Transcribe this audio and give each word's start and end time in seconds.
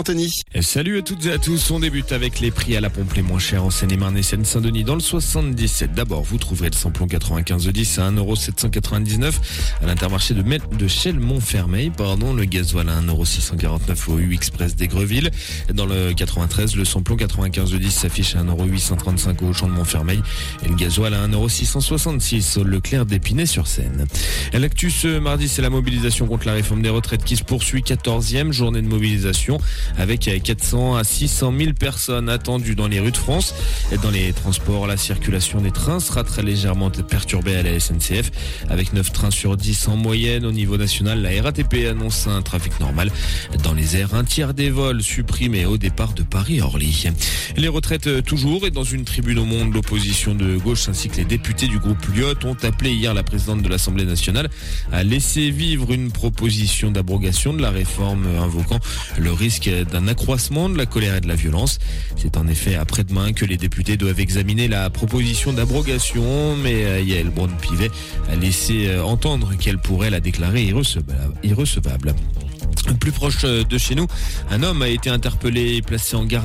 Anthony. 0.00 0.32
Salut 0.62 0.98
à 0.98 1.02
toutes 1.02 1.26
et 1.26 1.32
à 1.32 1.36
tous, 1.36 1.70
on 1.70 1.78
débute 1.78 2.12
avec 2.12 2.40
les 2.40 2.50
prix 2.50 2.74
à 2.74 2.80
la 2.80 2.88
pompe 2.88 3.12
les 3.12 3.20
moins 3.20 3.38
chers 3.38 3.62
en 3.64 3.68
Seine-et-Marne 3.68 4.16
et 4.16 4.22
Seine-Saint-Denis 4.22 4.82
dans 4.82 4.94
le 4.94 5.00
77. 5.00 5.92
D'abord, 5.92 6.22
vous 6.22 6.38
trouverez 6.38 6.70
le 6.70 6.74
samplon 6.74 7.06
95 7.06 7.66
de 7.66 7.70
10 7.70 7.98
à 7.98 8.10
1,799€ 8.10 9.32
à 9.82 9.86
l'intermarché 9.86 10.32
de, 10.32 10.42
de 10.42 10.88
Chelles-Montfermeil, 10.88 11.90
pardon, 11.90 12.32
le 12.32 12.46
gasoil 12.46 12.88
à 12.88 12.98
1,649€ 12.98 14.10
au 14.10 14.18
U 14.18 14.32
Express 14.32 14.74
d'Aigreville. 14.74 15.30
Dans 15.74 15.84
le 15.84 16.14
93, 16.14 16.76
le 16.76 16.86
samplon 16.86 17.16
95 17.16 17.70
de 17.70 17.76
10 17.76 17.90
s'affiche 17.90 18.36
à 18.36 18.42
1,835€ 18.42 19.44
au 19.44 19.52
champ 19.52 19.68
de 19.68 19.72
Montfermeil 19.72 20.22
et 20.64 20.68
le 20.68 20.76
gasoil 20.76 21.12
à 21.12 21.28
1,666€ 21.28 22.58
au 22.58 22.64
Leclerc 22.64 23.04
d'Épinay-sur-Seine. 23.04 24.06
L'actu 24.54 24.90
ce 24.90 25.18
mardi, 25.18 25.46
c'est 25.46 25.60
la 25.60 25.68
mobilisation 25.68 26.26
contre 26.26 26.46
la 26.46 26.54
réforme 26.54 26.80
des 26.80 26.88
retraites 26.88 27.22
qui 27.22 27.36
se 27.36 27.44
poursuit, 27.44 27.82
14e 27.82 28.50
journée 28.50 28.80
de 28.80 28.88
mobilisation 28.88 29.58
avec 29.98 30.30
400 30.42 30.96
à 30.96 31.04
600 31.04 31.52
000 31.58 31.72
personnes 31.72 32.28
attendues 32.28 32.74
dans 32.74 32.88
les 32.88 33.00
rues 33.00 33.12
de 33.12 33.16
France. 33.16 33.54
Et 33.92 33.98
dans 33.98 34.10
les 34.10 34.32
transports, 34.32 34.86
la 34.86 34.96
circulation 34.96 35.60
des 35.60 35.70
trains 35.70 36.00
sera 36.00 36.24
très 36.24 36.42
légèrement 36.42 36.90
perturbée 36.90 37.56
à 37.56 37.62
la 37.62 37.78
SNCF, 37.78 38.30
avec 38.68 38.92
9 38.92 39.12
trains 39.12 39.30
sur 39.30 39.56
10 39.56 39.88
en 39.88 39.96
moyenne. 39.96 40.44
Au 40.44 40.52
niveau 40.52 40.76
national, 40.76 41.22
la 41.22 41.42
RATP 41.42 41.86
annonce 41.90 42.26
un 42.26 42.42
trafic 42.42 42.78
normal. 42.80 43.10
Dans 43.62 43.72
les 43.72 43.96
airs, 43.96 44.14
un 44.14 44.24
tiers 44.24 44.54
des 44.54 44.70
vols 44.70 45.02
supprimés 45.02 45.66
au 45.66 45.78
départ 45.78 46.12
de 46.12 46.22
Paris-Orly. 46.22 47.08
Les 47.56 47.68
retraites 47.68 48.06
euh, 48.06 48.22
toujours 48.22 48.66
et 48.66 48.70
dans 48.70 48.84
une 48.84 49.04
tribune 49.04 49.38
au 49.38 49.44
monde, 49.44 49.74
l'opposition 49.74 50.34
de 50.34 50.56
gauche 50.56 50.88
ainsi 50.88 51.08
que 51.08 51.16
les 51.16 51.24
députés 51.24 51.66
du 51.66 51.78
groupe 51.78 52.04
Lyot 52.14 52.44
ont 52.44 52.56
appelé 52.62 52.92
hier 52.92 53.14
la 53.14 53.22
présidente 53.22 53.62
de 53.62 53.68
l'Assemblée 53.68 54.04
nationale 54.04 54.48
à 54.92 55.02
laisser 55.02 55.50
vivre 55.50 55.92
une 55.92 56.10
proposition 56.10 56.90
d'abrogation 56.90 57.52
de 57.52 57.62
la 57.62 57.70
réforme 57.70 58.26
invoquant 58.38 58.78
le 59.18 59.32
risque 59.32 59.68
d'un 59.84 60.08
accroissement 60.08 60.68
de 60.68 60.76
la 60.76 60.86
colère 60.86 61.16
et 61.16 61.20
de 61.20 61.28
la 61.28 61.34
violence. 61.34 61.78
C'est 62.16 62.36
en 62.36 62.46
effet 62.46 62.74
après-demain 62.74 63.32
que 63.32 63.44
les 63.44 63.56
députés 63.56 63.96
doivent 63.96 64.20
examiner 64.20 64.68
la 64.68 64.90
proposition 64.90 65.52
d'abrogation, 65.52 66.56
mais 66.56 66.84
euh, 66.84 67.00
Yael 67.00 67.30
Braun-Pivet 67.30 67.90
a 68.30 68.36
laissé 68.36 68.88
euh, 68.88 69.02
entendre 69.02 69.54
qu'elle 69.58 69.78
pourrait 69.78 70.10
la 70.10 70.20
déclarer 70.20 70.72
irrecevable. 71.42 72.14
Plus 72.98 73.12
proche 73.12 73.44
euh, 73.44 73.64
de 73.64 73.78
chez 73.78 73.94
nous, 73.94 74.06
un 74.50 74.62
homme 74.62 74.82
a 74.82 74.88
été 74.88 75.10
interpellé 75.10 75.76
et 75.76 75.82
placé 75.82 76.16
en 76.16 76.24
garde 76.24 76.30